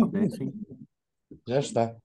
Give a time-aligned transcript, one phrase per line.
[0.00, 0.52] É assim.
[1.46, 1.96] Já está.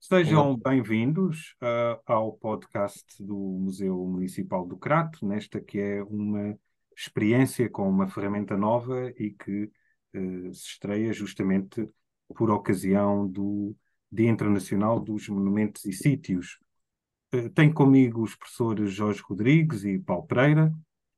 [0.00, 6.58] Sejam bem-vindos uh, ao podcast do Museu Municipal do Crato, nesta que é uma
[6.96, 11.86] experiência com uma ferramenta nova e que uh, se estreia justamente
[12.34, 13.76] por ocasião do
[14.10, 16.58] Dia Internacional dos Monumentos e Sítios.
[17.34, 20.72] Uh, comigo os professores Jorge Rodrigues e Paulo Pereira,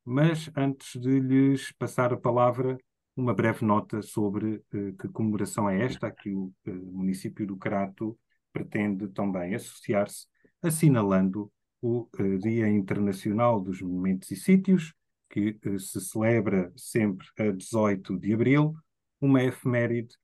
[0.05, 2.77] mas antes de lhes passar a palavra,
[3.17, 7.57] uma breve nota sobre uh, que comemoração é esta, a que o uh, município do
[7.57, 8.19] Crato
[8.53, 10.27] pretende também associar-se,
[10.63, 11.51] assinalando
[11.81, 14.93] o uh, Dia Internacional dos Monumentos e Sítios,
[15.31, 18.75] que se celebra sempre a 18 de abril,
[19.21, 20.15] uma efeméride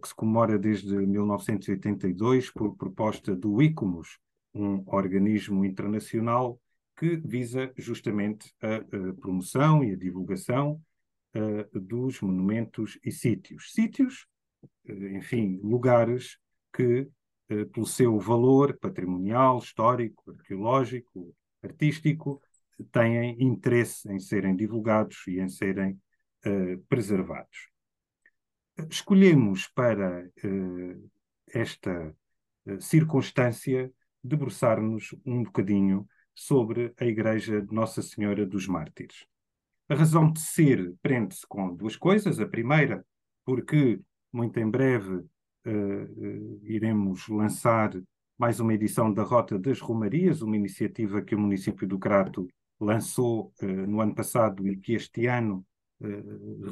[0.00, 4.18] que se comemora desde 1982 por proposta do ICOMOS,
[4.54, 6.58] um organismo internacional
[6.96, 10.80] que visa justamente a, a promoção e a divulgação
[11.36, 13.72] uh, dos monumentos e sítios.
[13.72, 14.26] Sítios,
[14.88, 16.38] uh, enfim, lugares
[16.72, 17.08] que,
[17.50, 22.40] uh, pelo seu valor patrimonial, histórico, arqueológico, artístico,
[22.90, 25.98] têm interesse em serem divulgados e em serem
[26.88, 27.70] preservados.
[28.88, 30.30] Escolhemos para
[31.48, 32.14] esta
[32.78, 33.90] circunstância
[34.22, 39.26] debruçar-nos um bocadinho sobre a Igreja de Nossa Senhora dos Mártires.
[39.88, 42.40] A razão de ser prende-se com duas coisas.
[42.40, 43.04] A primeira,
[43.44, 44.00] porque
[44.32, 45.24] muito em breve uh,
[45.66, 47.92] uh, iremos lançar
[48.36, 52.48] mais uma edição da Rota das Romarias, uma iniciativa que o município do Crato
[52.80, 55.64] lançou uh, no ano passado e que este ano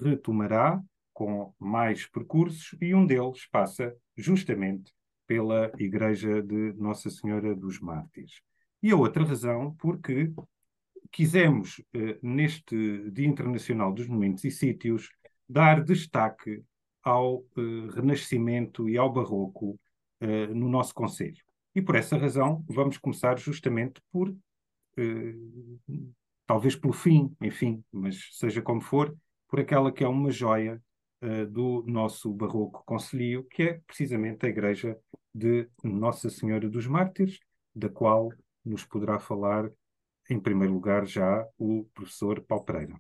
[0.03, 0.83] retomará
[1.15, 4.93] com mais percursos, e um deles passa justamente
[5.27, 8.43] pela Igreja de Nossa Senhora dos Mártires.
[8.83, 10.31] E a outra razão, porque
[11.15, 15.09] quisemos, eh, neste Dia Internacional dos Monumentos e Sítios,
[15.49, 16.61] dar destaque
[17.05, 19.79] ao eh, Renascimento e ao Barroco
[20.21, 21.41] eh, no nosso Conselho.
[21.73, 24.35] E por essa razão vamos começar justamente por,
[26.47, 29.13] talvez pelo fim, enfim, mas seja como for,
[29.49, 30.81] por aquela que é uma joia
[31.51, 34.97] do nosso Barroco Conselho, que é precisamente a Igreja
[35.35, 37.41] de Nossa Senhora dos Mártires,
[37.75, 38.33] da qual
[38.65, 39.69] nos poderá falar
[40.31, 42.99] em primeiro lugar, já o professor Paulo Pereira.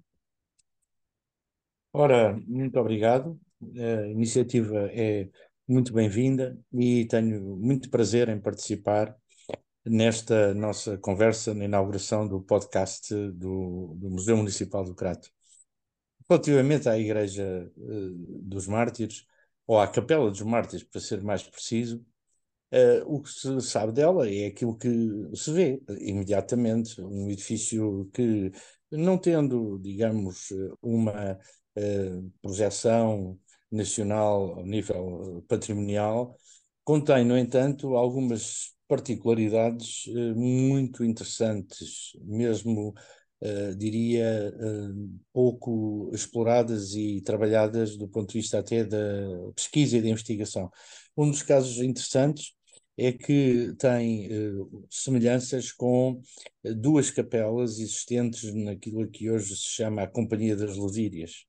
[1.93, 3.41] Ora, muito obrigado.
[3.63, 5.29] A iniciativa é
[5.67, 9.17] muito bem-vinda e tenho muito prazer em participar
[9.85, 15.31] nesta nossa conversa na inauguração do podcast do, do Museu Municipal do Crato.
[16.29, 19.27] Relativamente à Igreja uh, dos Mártires,
[19.67, 22.05] ou à Capela dos Mártires, para ser mais preciso,
[22.75, 24.89] Uh, o que se sabe dela é aquilo que
[25.33, 28.51] se vê imediatamente, um edifício que,
[28.91, 30.49] não tendo, digamos,
[30.83, 31.39] uma
[31.79, 33.39] uh, projeção
[33.71, 36.37] nacional ao nível patrimonial,
[36.83, 42.93] contém, no entanto, algumas particularidades uh, muito interessantes, mesmo,
[43.77, 44.55] diria,
[45.31, 48.99] pouco exploradas e trabalhadas do ponto de vista até da
[49.55, 50.71] pesquisa e da investigação.
[51.15, 52.55] Um dos casos interessantes
[52.97, 56.21] é que tem uh, semelhanças com
[56.65, 61.45] eh, duas capelas existentes naquilo que hoje se chama a Companhia das Lusírias.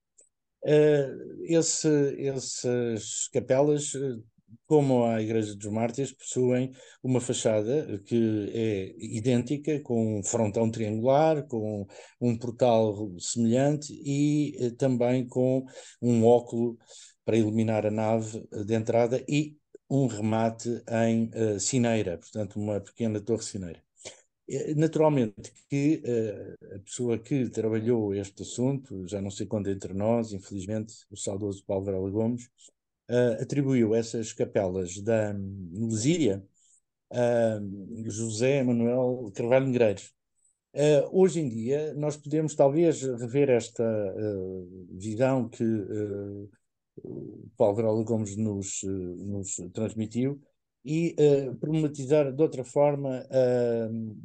[0.64, 1.88] Uh, esse,
[2.20, 3.92] essas capelas,
[4.66, 6.72] como a Igreja dos Mártires, possuem
[7.04, 11.86] uma fachada que é idêntica, com um frontão triangular, com
[12.20, 15.64] um portal semelhante e uh, também com
[16.02, 16.78] um óculo
[17.24, 19.56] para iluminar a nave de entrada e
[19.90, 23.86] um remate em uh, cineira, portanto, uma pequena torre cineira.
[24.48, 29.94] Eh, naturalmente que uh, a pessoa que trabalhou este assunto, já não sei quando entre
[29.94, 32.46] nós, infelizmente, o saudoso Paulo Varela Gomes,
[33.10, 35.34] uh, atribuiu essas capelas da
[35.74, 36.44] Lusíria
[37.12, 37.60] a
[38.10, 40.14] José Manuel Carvalho Negreiros.
[40.74, 43.84] Uh, hoje em dia, nós podemos talvez rever esta
[44.92, 45.64] visão que
[46.98, 50.42] o Paulo Varela Gomes nos, nos transmitiu
[50.84, 54.16] e uh, problematizar de outra forma uh,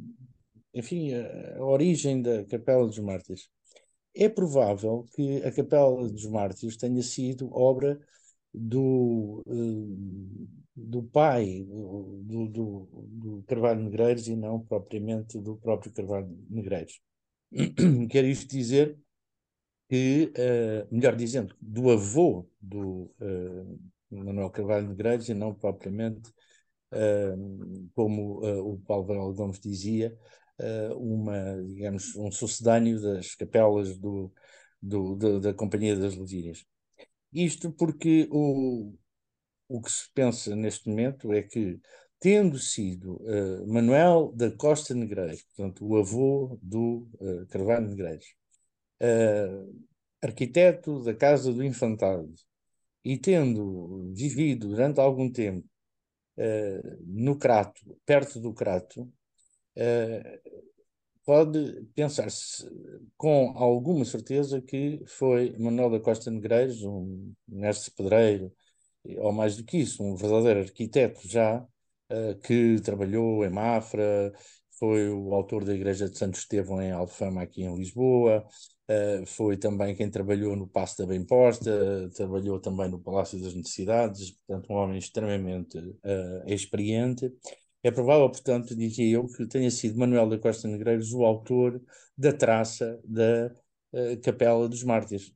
[0.73, 3.49] enfim, a origem da Capela dos Mártires.
[4.15, 7.99] É provável que a Capela dos Mártires tenha sido obra
[8.53, 16.29] do, uh, do pai do, do, do, Carvalho Negreiros e não propriamente do próprio Carvalho
[16.49, 17.01] Negreiros.
[18.09, 18.97] Quer isto dizer
[19.91, 23.79] que, uh, melhor dizendo, do avô do uh,
[24.09, 26.29] Manuel Carvalho Negreiros e não propriamente,
[26.93, 30.17] uh, como o Paulo Varela Gomes dizia,
[30.95, 34.31] uma, digamos, um sucedâneo das capelas do,
[34.81, 36.63] do, do da Companhia das Lusírias.
[37.33, 38.93] Isto porque o,
[39.67, 41.81] o que se pensa neste momento é que,
[42.17, 48.39] tendo sido uh, Manuel da Costa Negreiros, portanto, o avô do uh, Carvalho Negreiros,
[49.01, 49.85] uh,
[50.21, 52.33] arquiteto da Casa do Infantado,
[53.03, 55.67] e tendo vivido durante algum tempo
[57.05, 59.11] no Crato, perto do Crato,
[61.25, 62.67] pode pensar-se
[63.17, 68.51] com alguma certeza que foi Manuel da Costa Negreiros, um mestre pedreiro,
[69.17, 71.59] ou mais do que isso, um verdadeiro arquiteto já,
[72.11, 74.33] uh, que trabalhou em Mafra,
[74.81, 78.43] foi o autor da Igreja de Santo Estevão em Alfama, aqui em Lisboa,
[78.89, 83.53] uh, foi também quem trabalhou no Passo da Bem Posta, trabalhou também no Palácio das
[83.53, 87.31] Necessidades, portanto, um homem extremamente uh, experiente.
[87.83, 91.79] É provável, portanto, dizia eu, que tenha sido Manuel da Costa Negreiros o autor
[92.17, 93.51] da traça da
[94.23, 95.33] Capela dos Mártires.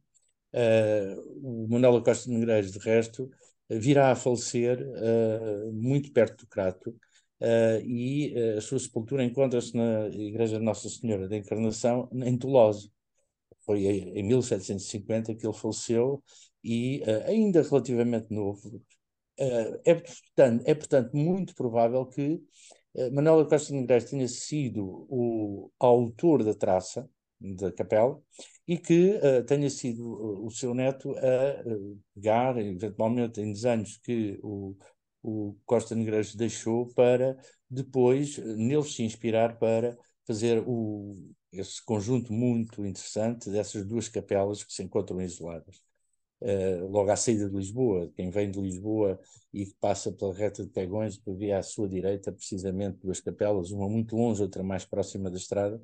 [1.44, 3.30] o Manuel da Costa Negreiros, de resto,
[3.70, 6.96] virá a falecer uh, muito perto do Crato
[7.42, 12.38] uh, e uh, a sua sepultura encontra-se na Igreja de Nossa Senhora da Encarnação, em
[12.38, 12.92] Tolose.
[13.66, 16.24] Foi em 1750 que ele faleceu
[16.64, 18.82] e ainda relativamente novo.
[19.38, 22.42] é, portanto, é, portanto, muito provável que
[23.12, 27.10] Manuel Costa Negreiros tenha sido o autor da traça
[27.40, 28.22] da capela
[28.68, 33.98] e que uh, tenha sido uh, o seu neto a uh, pegar, eventualmente, em desenhos
[33.98, 34.76] que o,
[35.26, 37.36] o Costa Negreiros deixou para
[37.70, 41.16] depois neles se inspirar para fazer o,
[41.52, 45.84] esse conjunto muito interessante dessas duas capelas que se encontram isoladas.
[46.42, 49.20] Uh, logo à saída de Lisboa, quem vem de Lisboa
[49.52, 53.90] e que passa pela reta de Pegões, vê à sua direita precisamente duas capelas, uma
[53.90, 55.82] muito longe, outra mais próxima da estrada,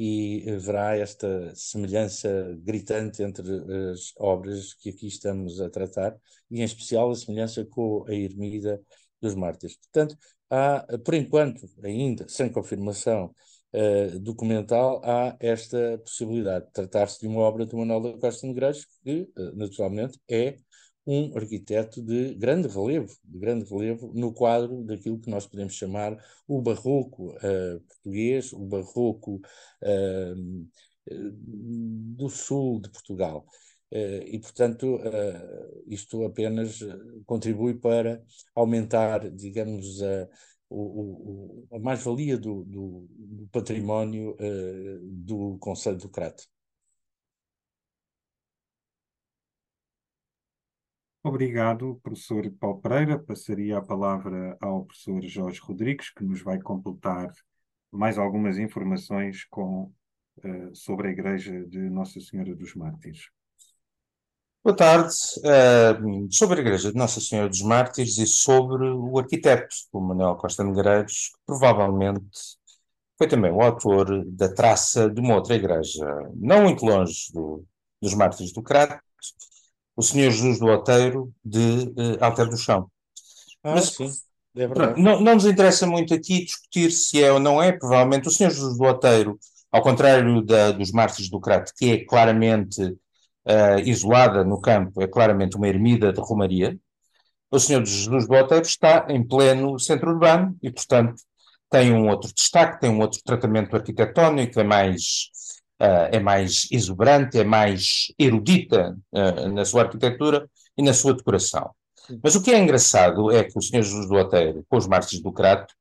[0.00, 3.44] e haverá esta semelhança gritante entre
[3.90, 6.16] as obras que aqui estamos a tratar,
[6.48, 8.80] e em especial a semelhança com a Ermida
[9.20, 9.76] dos Mártires.
[9.76, 10.16] Portanto,
[10.48, 13.34] há, por enquanto, ainda sem confirmação
[13.74, 18.86] uh, documental, há esta possibilidade de tratar-se de uma obra de Manuel da Costa Negreiros,
[19.02, 20.54] que, uh, naturalmente, é
[21.08, 26.22] um arquiteto de grande relevo, de grande relevo no quadro daquilo que nós podemos chamar
[26.46, 29.40] o barroco uh, português, o barroco
[29.82, 30.68] uh,
[31.10, 33.46] do sul de Portugal.
[33.90, 35.00] Uh, e, portanto,
[35.86, 36.80] isto apenas
[37.24, 38.22] contribui para
[38.54, 40.28] aumentar, digamos, a,
[41.72, 44.36] a mais-valia do, do, do, património
[45.02, 46.44] do Conselho do Crato.
[51.28, 53.18] Obrigado, professor Paulo Pereira.
[53.18, 57.30] Passaria a palavra ao professor Jorge Rodrigues, que nos vai completar
[57.92, 59.92] mais algumas informações com,
[60.38, 63.28] uh, sobre a Igreja de Nossa Senhora dos Mártires.
[64.64, 65.14] Boa tarde.
[65.40, 70.34] Uh, sobre a Igreja de Nossa Senhora dos Mártires e sobre o arquiteto, o Manuel
[70.36, 72.56] Costa Negreiros, que provavelmente
[73.18, 77.66] foi também o autor da traça de uma outra igreja, não muito longe do,
[78.00, 78.98] dos Mártires do Crato,
[79.98, 82.88] o senhor Jesus do Oteiro de uh, Alter do Chão.
[83.64, 84.08] Ah, Mas, sim,
[84.56, 85.02] é verdade.
[85.02, 88.50] Não, não nos interessa muito aqui discutir se é ou não é, provavelmente o senhor
[88.50, 89.36] Jesus do Oteiro,
[89.72, 95.08] ao contrário da, dos mártires do Crato, que é claramente uh, isolada no campo, é
[95.08, 96.78] claramente uma ermida de Romaria,
[97.50, 101.20] o senhor Jesus do Oteiro está em pleno centro urbano e, portanto,
[101.68, 105.28] tem um outro destaque, tem um outro tratamento arquitetónico, é mais
[105.78, 111.70] é mais exuberante, é mais erudita uh, na sua arquitetura e na sua decoração.
[112.22, 113.82] Mas o que é engraçado é que o Sr.
[113.82, 115.74] Jesus do Oteiro, com os Mártires do Crato,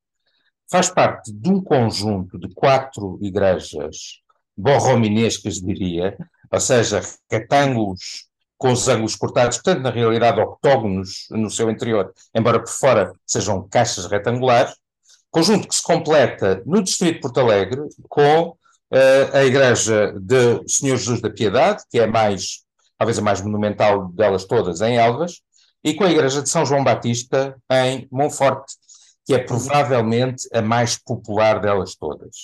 [0.69, 4.21] faz parte de um conjunto de quatro igrejas
[4.55, 6.17] borrominescas, diria,
[6.51, 7.01] ou seja,
[7.31, 8.27] retângulos
[8.57, 13.67] com os ângulos cortados, portanto, na realidade, octógonos no seu interior, embora por fora sejam
[13.69, 14.75] caixas retangulares,
[15.29, 18.57] conjunto que se completa no Distrito de Porto Alegre com
[19.33, 22.63] a Igreja de Senhor Jesus da Piedade, que é mais,
[22.97, 25.41] talvez a mais monumental delas todas, em Elvas,
[25.83, 28.73] e com a Igreja de São João Batista em Monforte,
[29.25, 32.35] que é provavelmente a mais popular delas todas.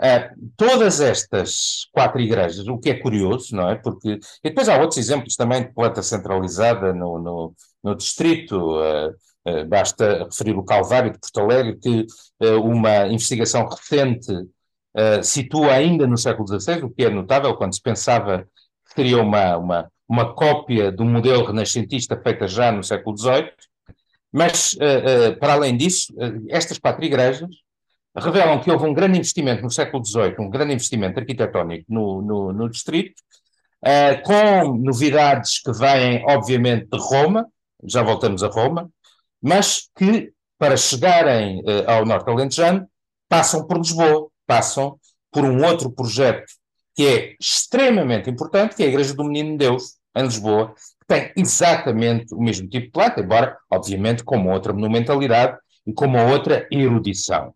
[0.00, 3.74] Uh, todas estas quatro igrejas, o que é curioso, não é?
[3.74, 4.18] Porque.
[4.42, 7.54] E depois há outros exemplos também de planta centralizada no, no,
[7.84, 8.56] no distrito.
[8.56, 9.10] Uh,
[9.46, 12.06] uh, basta referir o Calvário de Porto Alegre, que
[12.62, 14.32] uma investigação recente
[14.96, 18.46] uh, situa ainda no século XVI, o que é notável quando se pensava
[18.86, 23.50] que seria uma, uma, uma cópia do modelo renascentista feita já no século XVIII.
[24.32, 26.14] Mas, uh, uh, para além disso,
[26.48, 27.48] estas quatro igrejas
[28.16, 32.52] revelam que houve um grande investimento no século XVIII, um grande investimento arquitetónico no, no,
[32.52, 33.20] no distrito,
[33.84, 37.46] uh, com novidades que vêm, obviamente, de Roma,
[37.84, 38.90] já voltamos a Roma,
[39.40, 42.86] mas que, para chegarem uh, ao Norte Alentejano,
[43.28, 44.98] passam por Lisboa, passam
[45.30, 46.44] por um outro projeto
[46.92, 51.32] que é extremamente importante, que é a Igreja do Menino Deus, em Lisboa, que tem
[51.36, 56.24] exatamente o mesmo tipo de planta, embora, obviamente, com uma outra monumentalidade e com uma
[56.24, 57.54] outra erudição.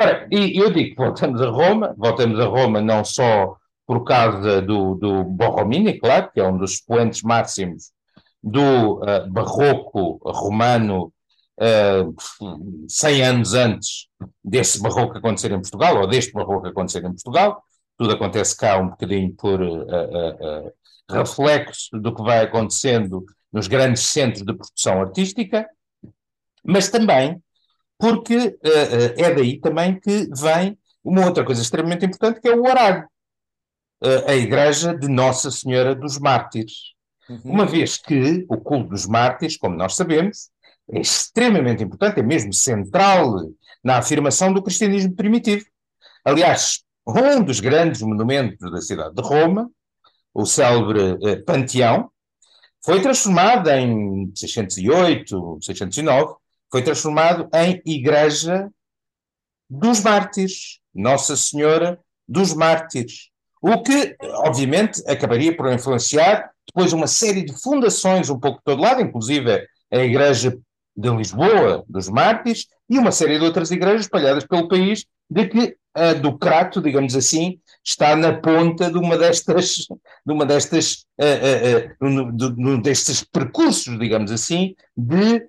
[0.00, 4.94] Ora, e eu digo voltamos a Roma, voltamos a Roma não só por causa do,
[4.94, 7.90] do Borromini, claro, que é um dos expoentes máximos
[8.42, 11.12] do uh, barroco romano
[11.58, 14.08] uh, eh, 100 anos antes
[14.42, 17.62] desse barroco acontecer em Portugal, ou deste barroco acontecer em Portugal.
[17.96, 20.72] Tudo acontece cá um bocadinho por uh, uh,
[21.10, 25.68] reflexo do que vai acontecendo nos grandes centros de produção artística,
[26.64, 27.42] mas também
[27.98, 28.56] porque
[29.16, 33.08] é daí também que vem uma outra coisa extremamente importante, que é o horário.
[34.28, 36.94] a Igreja de Nossa Senhora dos Mártires.
[37.28, 37.40] Uhum.
[37.44, 40.50] Uma vez que o culto dos mártires, como nós sabemos,
[40.92, 43.34] é extremamente importante, é mesmo central
[43.82, 45.64] na afirmação do cristianismo primitivo.
[46.24, 49.70] Aliás, um dos grandes monumentos da cidade de Roma,
[50.34, 52.10] o célebre eh, Panteão,
[52.84, 56.34] foi transformado em 608, 609,
[56.70, 58.70] foi transformado em Igreja
[59.68, 63.30] dos Mártires, Nossa Senhora dos Mártires.
[63.60, 68.82] O que, obviamente, acabaria por influenciar depois uma série de fundações um pouco de todo
[68.82, 70.56] lado, inclusive a Igreja
[70.98, 75.76] de Lisboa, dos Mártires, e uma série de outras igrejas espalhadas pelo país, de que
[75.94, 79.86] a do Crato, digamos assim, está na ponta de uma destas,
[80.26, 85.46] de uma destas, uh, uh, uh, de, de, destes percursos, digamos assim, de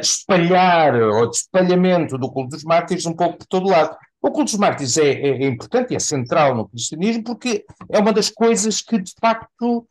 [0.00, 3.94] espalhar, ou de espalhamento do culto dos mártires um pouco por todo lado.
[4.22, 8.12] O culto dos mártires é, é, é importante é central no cristianismo porque é uma
[8.12, 9.86] das coisas que, de facto,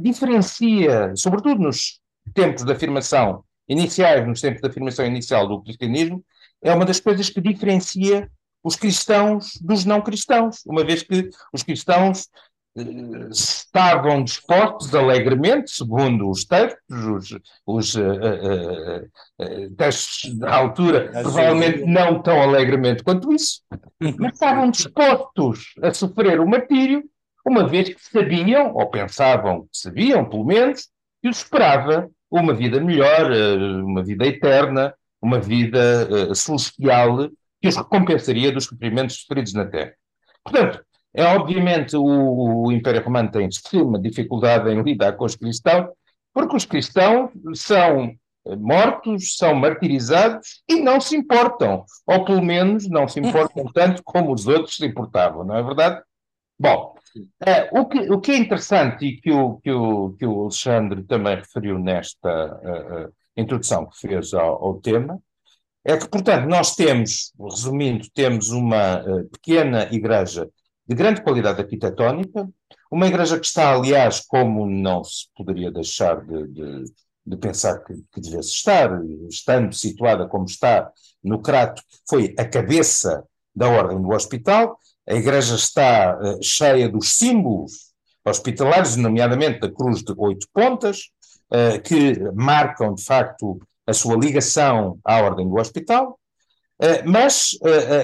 [0.00, 2.00] diferencia, sobretudo nos
[2.32, 6.24] tempos de afirmação iniciais, nos tempos da afirmação inicial do cristianismo,
[6.62, 8.30] é uma das coisas que diferencia
[8.62, 12.28] os cristãos dos não cristãos, uma vez que os cristãos
[12.76, 19.04] eh, estavam dispostos alegremente, segundo os textos, os, os uh, uh,
[19.40, 23.62] uh, textos da altura, provavelmente não tão alegremente quanto isso,
[24.00, 27.04] mas estavam dispostos a sofrer o martírio,
[27.46, 30.88] uma vez que sabiam, ou pensavam que sabiam, pelo menos,
[31.22, 37.28] que os esperava uma vida melhor, eh, uma vida eterna, uma vida uh, celestial
[37.60, 39.94] que os recompensaria dos sofrimentos sofridos na Terra.
[40.44, 45.88] Portanto, é obviamente o, o Império Romano tem extrema dificuldade em lidar com os cristãos,
[46.32, 48.14] porque os cristãos são
[48.46, 54.02] eh, mortos, são martirizados e não se importam, ou pelo menos não se importam tanto
[54.04, 56.02] como os outros se importavam, não é verdade?
[56.58, 56.94] Bom,
[57.44, 61.02] é, o, que, o que é interessante e que o, que o, que o Alexandre
[61.04, 65.20] também referiu nesta uh, introdução que fez ao, ao, tema,
[65.84, 70.48] é que, portanto, nós temos, resumindo, temos uma uh, pequena igreja
[70.86, 72.48] de grande qualidade arquitetónica,
[72.90, 76.84] uma igreja que está, aliás, como não se poderia deixar de, de,
[77.26, 78.90] de pensar que, que devesse estar,
[79.28, 80.90] estando situada como está
[81.22, 87.16] no Crato, foi a cabeça da Ordem do Hospital, a igreja está uh, cheia dos
[87.16, 87.92] símbolos
[88.24, 91.10] hospitalares, nomeadamente da cruz de oito pontas,
[91.52, 96.18] uh, que marcam, de facto, a sua ligação à ordem do hospital,
[96.82, 97.56] uh, mas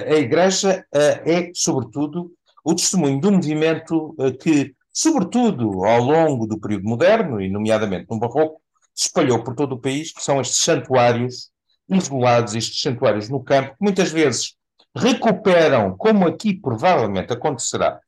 [0.09, 2.31] a igreja é, sobretudo,
[2.63, 8.17] o testemunho de um movimento que, sobretudo ao longo do período moderno, e nomeadamente no
[8.17, 8.61] Barroco,
[8.95, 11.49] se espalhou por todo o país, que são estes santuários
[11.89, 14.55] isolados, estes santuários no campo, que muitas vezes
[14.95, 17.99] recuperam, como aqui provavelmente acontecerá,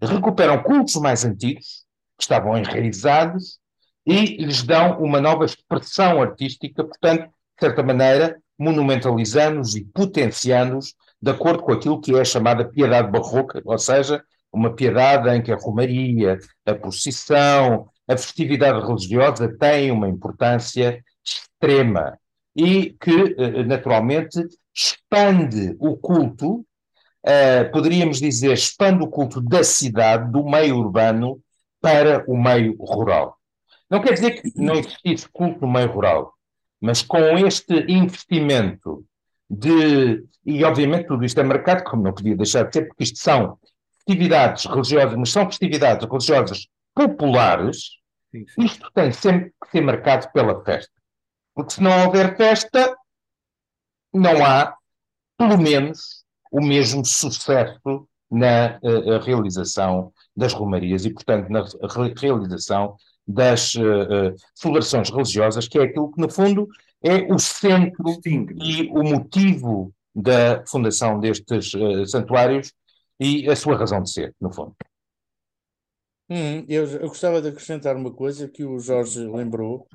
[0.00, 1.84] recuperam cultos mais antigos,
[2.16, 3.58] que estavam enraizados,
[4.06, 11.30] e lhes dão uma nova expressão artística, portanto, de certa maneira, monumentalizando-os e potenciando-os de
[11.30, 14.22] acordo com aquilo que é a chamada piedade barroca, ou seja,
[14.52, 22.18] uma piedade em que a romaria, a procissão, a festividade religiosa têm uma importância extrema
[22.54, 24.40] e que, eh, naturalmente,
[24.74, 31.40] expande o culto, uh, poderíamos dizer, expande o culto da cidade, do meio urbano,
[31.80, 33.36] para o meio rural.
[33.90, 36.32] Não quer dizer que não existisse culto no meio rural,
[36.80, 39.04] mas com este investimento
[39.50, 40.24] de.
[40.44, 43.58] E obviamente tudo isto é marcado, como não podia deixar de ser, porque isto são
[43.96, 47.90] festividades religiosas, mas são festividades religiosas populares,
[48.58, 50.92] isto tem sempre que ser marcado pela festa.
[51.54, 52.96] Porque se não houver festa,
[54.12, 54.76] não há,
[55.38, 61.64] pelo menos, o mesmo sucesso na uh, realização das romarias e, portanto, na
[62.16, 66.68] realização das uh, celebrações religiosas, que é aquilo que, no fundo,
[67.02, 72.72] é o centro e o motivo da fundação destes uh, santuários
[73.18, 74.74] e a sua razão de ser, no fundo.
[76.34, 79.86] Hum, eu, eu, gostava de acrescentar uma coisa que o Jorge lembrou,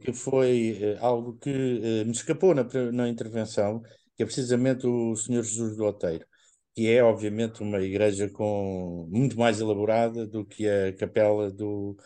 [0.00, 3.80] que foi uh, algo que uh, me escapou na, na intervenção,
[4.16, 6.26] que é precisamente o Senhor Jesus do Oteiro,
[6.74, 11.96] que é obviamente uma igreja com muito mais elaborada do que a capela do,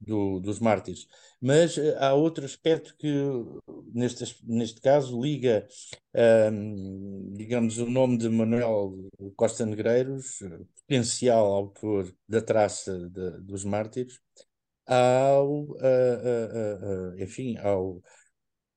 [0.00, 1.06] do, dos mártires.
[1.40, 3.12] Mas uh, há outro aspecto que,
[3.92, 5.66] neste, neste caso, liga,
[7.32, 10.38] digamos, o nome de Manuel Costa Negreiros,
[10.82, 14.20] potencial autor da traça de, dos mártires,
[14.86, 15.66] ao,
[17.18, 18.02] enfim, ao,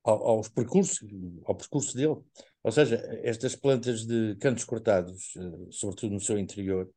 [0.03, 0.99] ao, aos percursos,
[1.45, 2.17] ao percurso dele.
[2.63, 5.33] Ou seja, estas plantas de cantos cortados,
[5.71, 6.89] sobretudo no seu interior,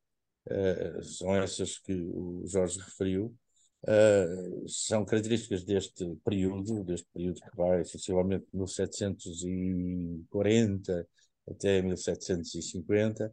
[1.00, 3.34] são essas que o Jorge referiu,
[3.86, 11.06] Uh, são características deste período, deste período que vai essencialmente de 1740
[11.46, 13.30] até 1750, uh,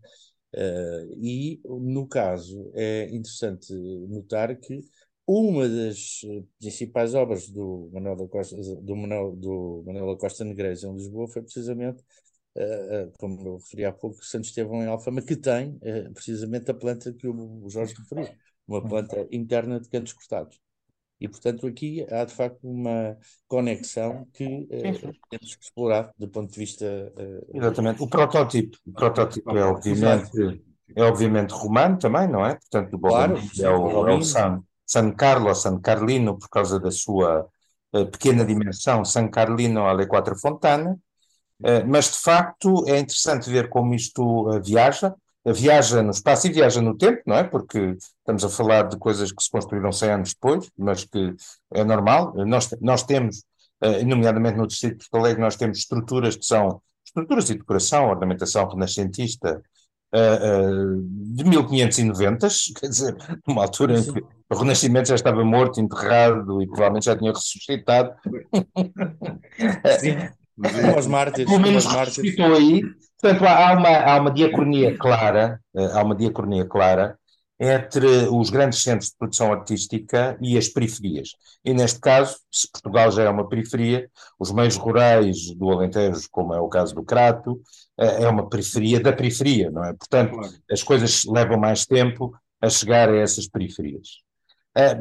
[1.17, 3.73] e no caso é interessante
[4.09, 4.81] notar que
[5.25, 6.19] uma das
[6.59, 11.29] principais obras do Manuel da Costa, do Manuel, do Manuel da Costa Negreiros em Lisboa
[11.29, 12.03] foi precisamente
[12.57, 16.73] uh, como eu referi há pouco, Santo Estevão em Alfama, que tem uh, precisamente a
[16.73, 18.27] planta que o Jorge referiu
[18.67, 20.59] uma planta interna de cantos cortados.
[21.21, 23.15] E, portanto, aqui há de facto uma
[23.47, 26.85] conexão que uh, temos que explorar do ponto de vista.
[27.15, 28.01] Uh, Exatamente.
[28.01, 30.63] O protótipo, o protótipo é obviamente,
[30.95, 32.55] é obviamente romano também, não é?
[32.55, 36.89] Portanto, do claro, é o, é o San, San Carlo, San Carlino, por causa da
[36.89, 37.47] sua
[37.93, 40.95] uh, pequena dimensão, San Carlino alle Quattro Fontane.
[41.87, 45.13] mas, de facto, é interessante ver como isto viaja
[45.45, 47.43] viaja no espaço e viaja no tempo, não é?
[47.43, 51.33] Porque estamos a falar de coisas que se construíram 100 anos depois, mas que
[51.73, 52.33] é normal.
[52.45, 53.43] Nós, nós temos,
[53.81, 58.09] eh, nomeadamente no Distrito de Porto Alegre, nós temos estruturas que são estruturas de decoração,
[58.09, 59.61] ornamentação renascentista
[60.13, 60.69] eh, eh,
[61.35, 62.47] de 1590,
[62.79, 63.15] quer dizer,
[63.47, 68.13] numa altura em que o Renascimento já estava morto, enterrado e provavelmente já tinha ressuscitado.
[69.99, 70.40] Sim.
[70.97, 71.49] Os mártires.
[71.49, 72.81] Pelo menos ressuscitou aí
[73.21, 77.15] Portanto, há uma, há uma diacronia clara, eh, há uma diacronia clara
[77.59, 81.29] entre os grandes centros de produção artística e as periferias.
[81.63, 86.55] E neste caso, se Portugal já é uma periferia, os meios rurais do Alentejo, como
[86.55, 87.61] é o caso do Crato,
[87.99, 89.93] eh, é uma periferia da periferia, não é?
[89.93, 90.39] Portanto,
[90.71, 94.07] as coisas levam mais tempo a chegar a essas periferias.
[94.75, 94.95] Eh,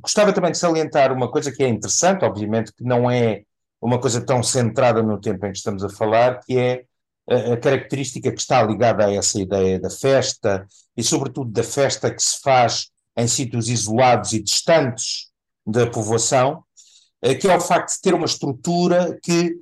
[0.00, 3.42] gostava também de salientar uma coisa que é interessante, obviamente que não é
[3.82, 6.84] uma coisa tão centrada no tempo em que estamos a falar, que é
[7.28, 10.66] a, característica que está ligada a essa ideia da festa
[10.96, 15.30] e, sobretudo, da festa que se faz em sítios isolados e distantes
[15.66, 16.64] da povoação,
[17.20, 19.56] eh, que é o facto de ter uma estrutura que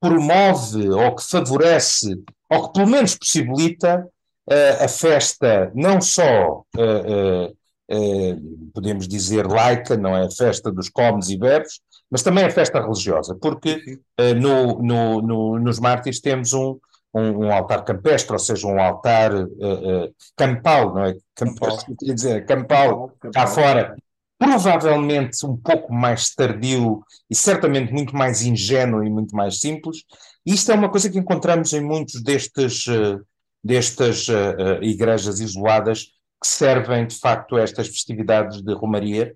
[0.00, 2.18] promove ou que favorece
[2.48, 4.08] ou que pelo menos possibilita
[4.48, 7.56] uh, a festa não só uh,
[8.72, 10.24] podemos dizer laica, não é?
[10.24, 14.00] A festa dos comes e bebes, mas também a festa religiosa, porque
[14.40, 16.78] no, no, no, nos mártires temos um,
[17.14, 21.16] um, um, altar campestre, ou seja, um altar uh, uh, campal, não é?
[21.34, 23.96] Campestre, quer dizer, campal, campal, cá fora.
[24.38, 29.98] Provavelmente um pouco mais tardio e certamente muito mais ingênuo e muito mais simples.
[30.46, 33.20] E isto é uma coisa que encontramos em muitos destes, uh,
[33.62, 34.26] destas
[34.80, 36.04] igrejas isoladas
[36.42, 39.34] que servem de facto a estas festividades de Romaria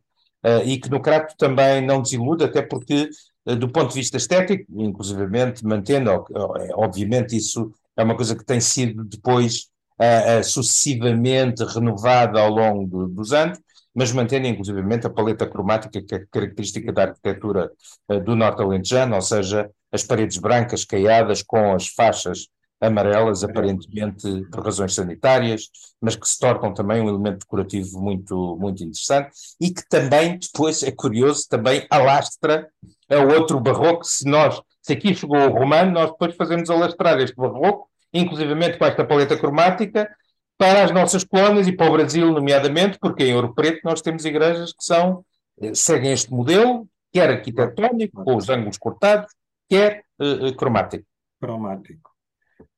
[0.65, 3.09] e que no Crato também não desilude, até porque
[3.47, 8.45] eh, do ponto de vista estético, inclusivamente mantendo, é, obviamente isso é uma coisa que
[8.45, 9.69] tem sido depois
[10.01, 13.59] uh, uh, sucessivamente renovada ao longo do, dos anos,
[13.95, 17.71] mas mantendo inclusivamente a paleta cromática que é característica da arquitetura
[18.09, 22.49] uh, do Norte Alentejano, ou seja, as paredes brancas caiadas com as faixas
[22.85, 25.69] amarelas, aparentemente por razões sanitárias,
[26.01, 30.83] mas que se tornam também um elemento decorativo muito, muito interessante e que também, depois,
[30.83, 32.69] é curioso, também alastra
[33.09, 34.05] é outro barroco.
[34.05, 38.85] Se nós, se aqui chegou o romano, nós depois fazemos alastrar este barroco, inclusivamente com
[38.85, 40.09] esta paleta cromática,
[40.57, 44.25] para as nossas colónias e para o Brasil, nomeadamente, porque em Ouro Preto nós temos
[44.25, 45.25] igrejas que são,
[45.61, 49.33] eh, seguem este modelo, quer arquitetónico, com os ângulos cortados,
[49.69, 51.05] quer uh, cromático.
[51.41, 52.14] Cromático.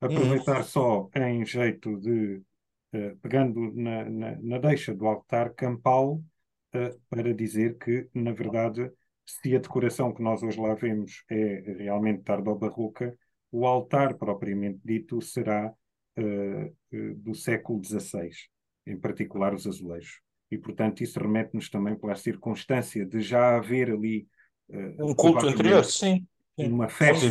[0.01, 0.65] Aproveitar hum.
[0.65, 2.43] só em jeito de,
[2.95, 6.23] uh, pegando na, na, na, deixa do altar campal,
[6.75, 8.91] uh, para dizer que, na verdade,
[9.25, 13.17] se a decoração que nós hoje lá vemos é realmente tardo-barroca,
[13.51, 15.73] o altar propriamente dito será
[16.19, 18.31] uh, uh, do século XVI.
[18.87, 20.21] em particular os azulejos.
[20.51, 24.29] E, portanto, isso remete-nos também para a circunstância de já haver ali.
[24.69, 26.25] Uh, um culto anterior, sim.
[26.57, 27.27] Uma festa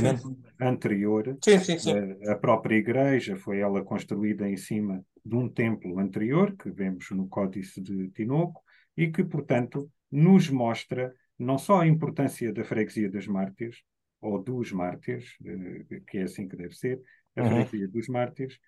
[0.60, 1.38] anterior.
[1.44, 1.94] Sim, sim, sim.
[1.94, 7.10] Uh, a própria igreja foi ela construída em cima de um templo anterior, que vemos
[7.12, 8.62] no Códice de Tinoco,
[8.96, 13.78] e que, portanto, nos mostra não só a importância da freguesia das mártires,
[14.22, 17.02] ou dos mártires, uh, que é assim que deve ser,
[17.36, 17.50] a uhum.
[17.50, 18.60] freguesia dos mártires,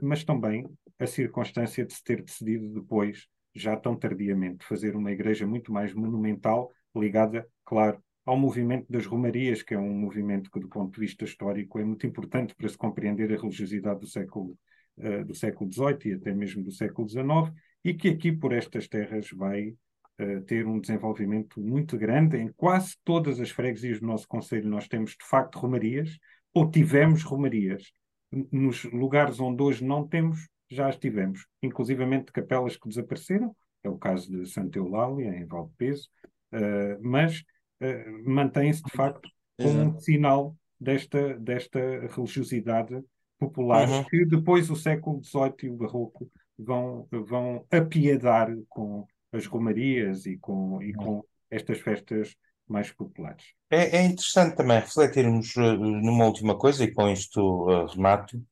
[0.00, 0.66] mas também
[0.98, 5.92] a circunstância de se ter decidido depois já tão tardiamente, fazer uma igreja muito mais
[5.92, 11.00] monumental, ligada, claro, ao movimento das Romarias, que é um movimento que, do ponto de
[11.00, 14.58] vista histórico, é muito importante para se compreender a religiosidade do século,
[14.98, 18.88] uh, do século XVIII e até mesmo do século XIX, e que aqui, por estas
[18.88, 19.68] terras, vai
[20.20, 22.36] uh, ter um desenvolvimento muito grande.
[22.36, 26.18] Em quase todas as freguesias do nosso Conselho, nós temos, de facto, Romarias,
[26.52, 27.92] ou tivemos Romarias.
[28.50, 33.96] Nos lugares onde hoje não temos, já as tivemos, inclusivamente capelas que desapareceram, é o
[33.96, 36.08] caso de Santa Eulália, em Valdepeso,
[36.52, 37.44] uh, mas
[37.82, 39.28] uh, mantém-se de facto
[39.60, 41.80] como um sinal desta, desta
[42.14, 43.02] religiosidade
[43.38, 44.04] popular uhum.
[44.04, 50.36] que depois o século XVIII e o Barroco vão, vão apiedar com as romarias e
[50.38, 52.34] com, e com estas festas
[52.66, 53.44] mais populares.
[53.70, 58.42] É, é interessante também refletirmos uh, numa última coisa, e com isto uh, remato,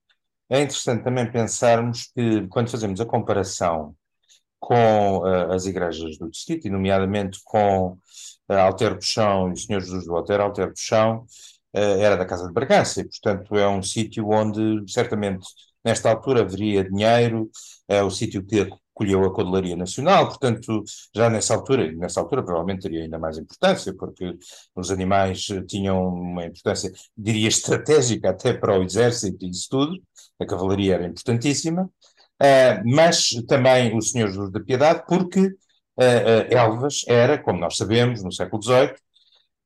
[0.48, 3.96] é interessante também pensarmos que, quando fazemos a comparação
[4.64, 7.98] com uh, as igrejas do distrito, e nomeadamente com
[8.48, 11.27] uh, Altero Puxão e o Senhor Jesus do Altero, Altero Puxão
[11.77, 15.46] uh, era da Casa de Bragança, e portanto é um sítio onde certamente
[15.85, 17.50] nesta altura haveria dinheiro,
[17.87, 20.83] é o sítio que colheu a Codelaria Nacional, portanto,
[21.14, 24.38] já nessa altura, nessa altura provavelmente teria ainda mais importância, porque
[24.74, 30.00] os animais tinham uma importância, diria, estratégica até para o exército e isso tudo,
[30.40, 31.90] a cavalaria era importantíssima,
[32.85, 38.22] mas também o Senhor Jesus da Piedade, porque uh, uh, Elvas era, como nós sabemos,
[38.22, 38.94] no século XVIII,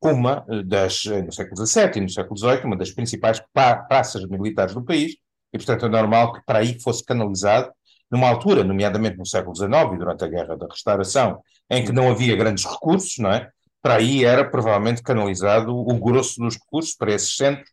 [0.01, 4.85] uma das, no século XVII e no século XVIII, uma das principais praças militares do
[4.85, 5.17] país,
[5.53, 7.73] e portanto é normal que para aí fosse canalizado
[8.11, 12.11] numa altura, nomeadamente no século XIX e durante a Guerra da Restauração, em que não
[12.11, 13.51] havia grandes recursos, não é?
[13.83, 17.69] Para aí era provavelmente canalizado o grosso dos recursos para esses centros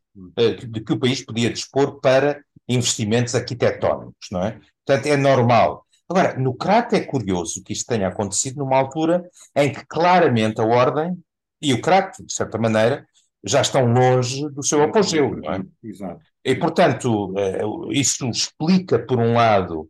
[0.70, 4.60] de que o país podia dispor para investimentos arquitetónicos, não é?
[4.86, 5.86] Portanto, é normal.
[6.08, 10.66] Agora, no Crato é curioso que isto tenha acontecido numa altura em que claramente a
[10.66, 11.18] ordem
[11.62, 13.08] e o Crato, de certa maneira,
[13.44, 15.62] já estão longe do seu apogeu, não é?
[15.84, 16.20] Exato.
[16.44, 19.90] E, portanto, eh, isso explica, por um lado,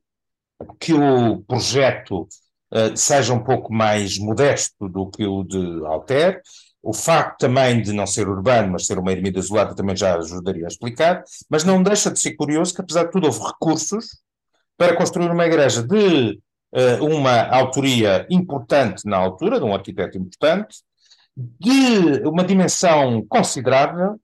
[0.80, 2.28] que o projeto
[2.72, 6.42] uh, seja um pouco mais modesto do que o de Alter.
[6.82, 10.66] O facto também de não ser urbano, mas ser uma ermida isolada, também já ajudaria
[10.66, 11.24] a explicar.
[11.50, 14.06] Mas não deixa de ser curioso que, apesar de tudo, houve recursos
[14.78, 16.40] para construir uma igreja de
[16.74, 20.78] uh, uma autoria importante na altura, de um arquiteto importante,
[21.36, 24.20] de uma dimensão considerável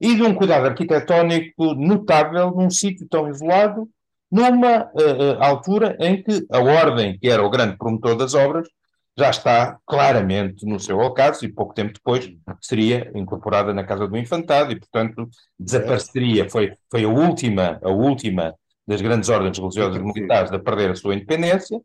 [0.00, 3.88] e de um cuidado arquitetónico notável num sítio tão isolado
[4.30, 8.68] numa uh, altura em que a Ordem, que era o grande promotor das obras,
[9.16, 12.28] já está claramente no seu ocaso e pouco tempo depois
[12.60, 16.50] seria incorporada na Casa do Infantado e, portanto, desapareceria.
[16.50, 18.54] Foi, foi a última, a última
[18.86, 21.80] das grandes ordens religiosas militares a perder a sua independência,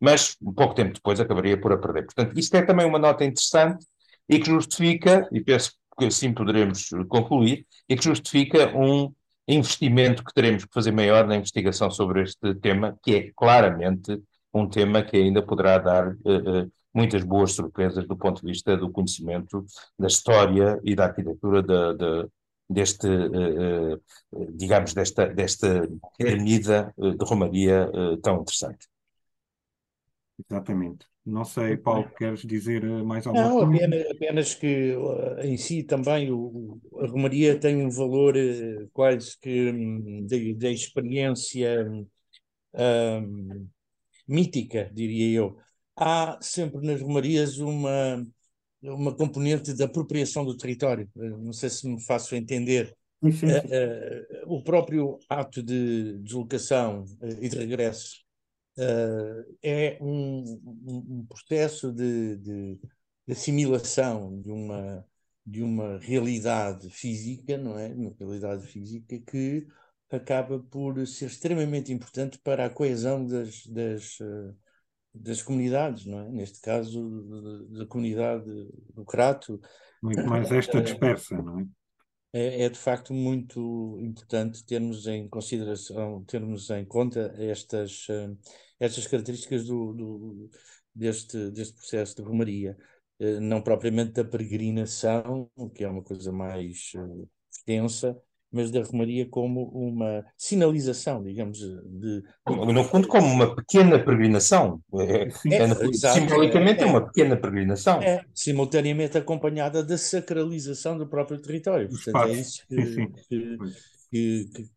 [0.00, 2.04] mas um pouco tempo depois acabaria por a perder.
[2.04, 3.86] Portanto, isto é também uma nota interessante
[4.28, 9.12] e que justifica, e penso que assim poderemos concluir, e que justifica um
[9.46, 14.20] investimento que teremos que fazer maior na investigação sobre este tema, que é claramente
[14.52, 18.76] um tema que ainda poderá dar uh, uh, muitas boas surpresas do ponto de vista
[18.76, 19.64] do conhecimento
[19.98, 22.28] da história e da arquitetura de, de,
[22.68, 24.00] deste, uh,
[24.50, 27.90] digamos, desta, desta ermida de Romaria
[28.22, 28.86] tão interessante.
[30.38, 31.06] Exatamente.
[31.24, 33.86] Não sei, Paulo, queres dizer eh, mais alguma Não, coisa?
[33.86, 39.38] Apenas, apenas que eh, em si também o, a Romaria tem um valor eh, quase
[39.40, 41.86] que hum, de, experiência
[42.74, 43.68] um,
[44.28, 45.56] mítica, diria eu.
[45.96, 48.26] Há sempre nas Romarias uma,
[48.90, 51.08] uma componente de apropriação do território.
[51.14, 52.94] Não sei se me faço entender.
[53.22, 53.46] Sim, sim.
[53.46, 57.04] Uh, uh, o próprio ato de deslocação
[57.40, 58.22] e de regresso
[59.62, 62.74] é um, um, processo de, de,
[63.26, 65.06] de, assimilação de uma,
[65.46, 67.94] de uma realidade física, não é?
[67.94, 69.66] Uma realidade física que
[70.10, 74.18] acaba por ser extremamente importante para a coesão das, das,
[75.14, 76.28] das comunidades, não é?
[76.30, 78.44] Neste caso, da comunidade
[78.92, 79.60] do Crato.
[80.02, 81.66] Muito mais esta dispersa, não é?
[82.34, 88.08] é, é, de facto muito importante termos em consideração, termos em conta estas,
[88.80, 90.50] estas características do, do,
[90.92, 92.76] deste, deste processo de romaria,
[93.20, 96.92] uh, não propriamente da peregrinação, que é uma coisa mais
[97.52, 98.20] extensa,
[98.54, 102.22] mas da Romaria como uma sinalização, digamos, de...
[102.46, 104.80] No fundo, como uma pequena peregrinação.
[104.94, 108.00] É, é, é simbolicamente é, é, uma pequena peregrinação.
[108.00, 111.88] É, simultaneamente acompanhada da sacralização do próprio território.
[111.88, 112.76] Portanto, é isso que,
[113.28, 113.58] que,
[114.10, 114.70] que, que,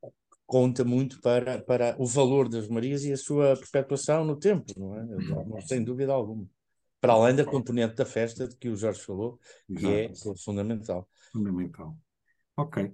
[0.48, 4.98] conta muito para, para o valor das Marias e a sua perpetuação no tempo, não
[4.98, 5.06] é?
[5.06, 6.48] Não, sem dúvida alguma.
[7.00, 9.38] Para além da componente da festa de que o Jorge falou,
[9.68, 10.12] que é
[10.44, 11.08] fundamental.
[11.32, 11.96] Fundamental.
[12.56, 12.92] Ok.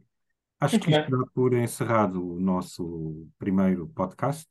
[0.63, 4.47] Acho que isto dá por encerrado o nosso primeiro podcast.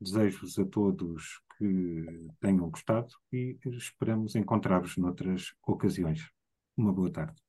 [0.00, 6.28] Desejo-vos a todos que tenham gostado e esperamos encontrar-vos noutras ocasiões.
[6.76, 7.45] Uma boa tarde.